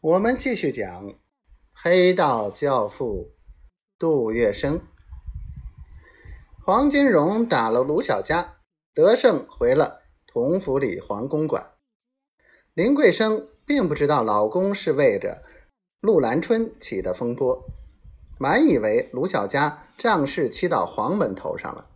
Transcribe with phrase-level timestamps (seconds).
[0.00, 1.12] 我们继续讲
[1.72, 3.32] 黑道教父
[3.98, 4.80] 杜月笙。
[6.64, 8.58] 黄金荣打了卢小佳，
[8.94, 11.72] 得胜回了同府里黄公馆。
[12.74, 15.42] 林桂生并不知道老公是为着
[15.98, 17.64] 陆兰春起的风波，
[18.38, 21.90] 满以为卢小佳仗势欺到黄门头上了。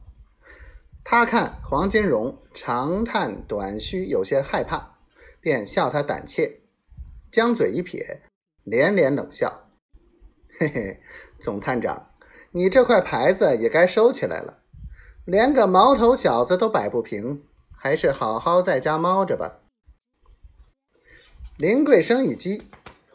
[1.05, 4.99] 他看黄金荣长叹短吁，有些害怕，
[5.41, 6.62] 便笑他胆怯。
[7.33, 8.21] 将嘴一撇，
[8.63, 9.71] 连连冷笑
[10.61, 11.01] ：“嘿嘿，
[11.41, 12.11] 总探长，
[12.51, 14.59] 你这块牌子也该收起来了。
[15.25, 17.43] 连个毛头小子都摆不平，
[17.75, 19.61] 还是好好在家猫着吧。”
[21.57, 22.69] 林桂生一激，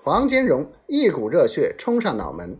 [0.03, 2.59] 黄金荣一股热血冲上脑门，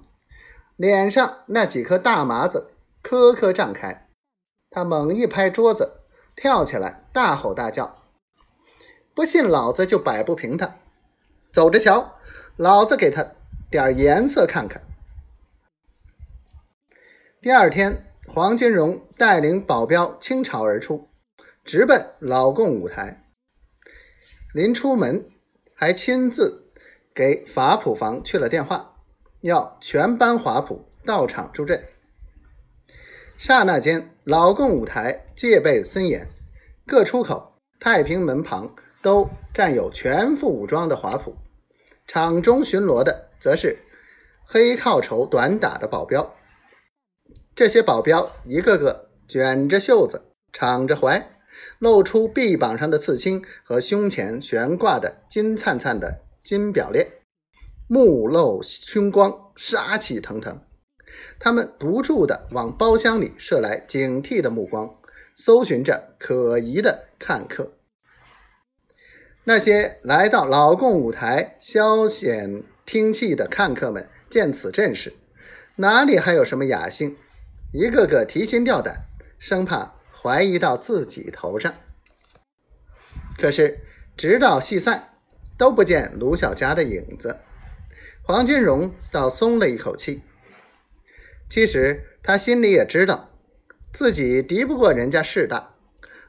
[0.75, 2.69] 脸上那几颗大麻子
[3.01, 4.07] 颗颗绽开，
[4.69, 6.01] 他猛一拍桌子，
[6.35, 8.03] 跳起来大吼大叫
[9.15, 10.77] ：“不信老子就摆不平他！”
[11.57, 12.13] 走着瞧，
[12.55, 13.31] 老子给他
[13.67, 14.83] 点颜色看看。
[17.41, 21.09] 第二天，黄金荣带领保镖倾巢而出，
[21.65, 23.23] 直奔老贡舞台。
[24.53, 25.27] 临出门，
[25.73, 26.71] 还亲自
[27.15, 28.93] 给法普房去了电话，
[29.41, 31.83] 要全班华普到场助阵。
[33.35, 36.29] 刹那间，老贡舞台戒备森严，
[36.85, 41.35] 各出口、太平门旁都站有全副武装的华普。
[42.07, 43.79] 场中巡逻的则是
[44.45, 46.33] 黑靠绸短打的保镖，
[47.53, 50.21] 这些保镖一个个卷着袖子，
[50.53, 51.29] 敞着怀，
[51.79, 57.05] 露出臂膀上的刺青和胸前悬挂的金灿灿的金表链，
[57.89, 60.61] 目露凶光，杀气腾腾。
[61.39, 64.97] 他们不住地往包厢里射来警惕的目光，
[65.35, 67.73] 搜寻着可疑的看客。
[69.49, 75.13] 那些来到老贡舞台消遣听戏的看客们见此阵势，
[75.77, 77.15] 哪里还有什么雅兴？
[77.71, 79.05] 一个个提心吊胆，
[79.39, 81.73] 生怕怀疑到自己头上。
[83.37, 83.79] 可是
[84.17, 85.13] 直到戏散，
[85.57, 87.37] 都不见卢小佳的影子。
[88.23, 90.23] 黄金荣倒松了一口气。
[91.49, 93.29] 其实他心里也知道，
[93.93, 95.73] 自己敌不过人家势大，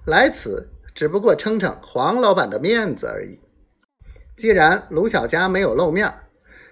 [0.04, 0.70] 来此。
[0.98, 3.38] 只不过撑撑黄老板的面子而已。
[4.36, 6.12] 既然卢小佳没有露面，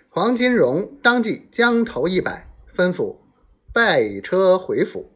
[0.09, 3.19] 黄金荣当即将头一摆，吩咐
[3.73, 5.13] 拜车回府。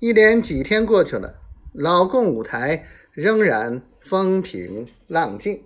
[0.00, 1.36] 一连几天过去了，
[1.72, 5.62] 老贡舞台仍然风平浪静。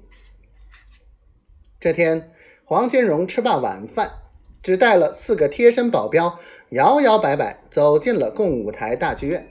[1.81, 2.35] 这天，
[2.67, 4.11] 黄金荣吃罢晚饭，
[4.63, 6.39] 只带了四个贴身保镖，
[6.69, 9.49] 摇摇摆摆走进了贡舞台大剧院。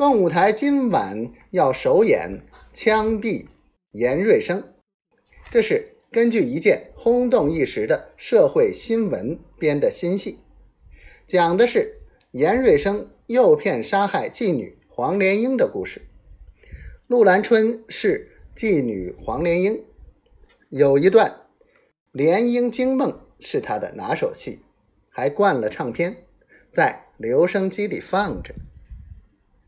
[0.00, 2.40] 共舞台今晚要首演
[2.72, 3.48] 枪毙
[3.90, 4.72] 严瑞生，
[5.50, 10.38] 这是根据一件轰动一时的社会新闻编的新戏，
[11.26, 12.00] 讲的是
[12.30, 16.00] 严瑞生诱骗杀害妓女黄莲英的故事。
[17.06, 19.84] 陆兰春是妓女黄莲英，
[20.70, 21.28] 有一段
[22.12, 24.60] 《莲英惊梦》是他的拿手戏，
[25.10, 26.24] 还灌了唱片，
[26.70, 28.54] 在留声机里放着。